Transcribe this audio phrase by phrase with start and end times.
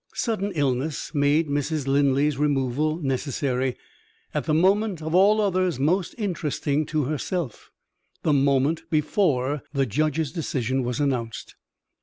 [0.15, 1.85] Sudden illness made Mrs.
[1.85, 3.75] Linley's removal necessary,
[4.33, 7.69] at the moment of all others most interesting to herself
[8.23, 11.53] the moment before the judge's decision was announced.